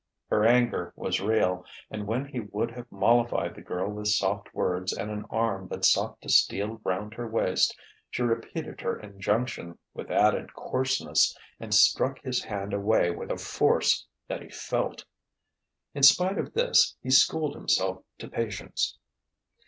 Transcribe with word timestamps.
Her 0.31 0.43
anger 0.43 0.93
was 0.95 1.21
real; 1.21 1.63
and 1.91 2.07
when 2.07 2.25
he 2.25 2.39
would 2.39 2.71
have 2.71 2.91
mollified 2.91 3.53
the 3.53 3.61
girl 3.61 3.87
with 3.91 4.07
soft 4.07 4.51
words 4.51 4.93
and 4.93 5.11
an 5.11 5.25
arm 5.29 5.67
that 5.67 5.85
sought 5.85 6.19
to 6.23 6.27
steal 6.29 6.81
round 6.83 7.13
her 7.13 7.27
waist, 7.29 7.77
she 8.09 8.23
repeated 8.23 8.81
her 8.81 8.99
injunction 8.99 9.77
with 9.93 10.09
added 10.09 10.55
coarseness 10.55 11.37
and 11.59 11.71
struck 11.71 12.19
his 12.23 12.43
hand 12.43 12.73
away 12.73 13.11
with 13.11 13.29
a 13.29 13.37
force 13.37 14.07
that 14.27 14.41
he 14.41 14.49
felt. 14.49 15.05
In 15.93 16.01
spite 16.01 16.39
of 16.39 16.55
this, 16.55 16.95
he 17.03 17.11
schooled 17.11 17.53
himself 17.53 18.03
to 18.17 18.27
patience. 18.27 18.97